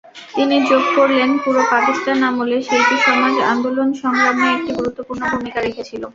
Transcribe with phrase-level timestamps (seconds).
[0.35, 6.03] তিনি যোগ করলেন, পুরো পাকিস্তান আমলে শিল্পীসমাজ আন্দোলন-সংগ্রামে একটি গুরুত্বপূর্ণ ভূমিকা রেখেছিল।